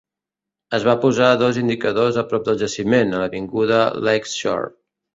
Es 0.77 0.87
van 0.87 1.01
posar 1.03 1.27
dos 1.43 1.59
indicadors 1.65 2.19
a 2.23 2.25
prop 2.33 2.49
del 2.49 2.59
jaciment, 2.65 3.17
a 3.17 3.23
l'avinguda 3.27 3.87
Lakeshore. 4.11 4.71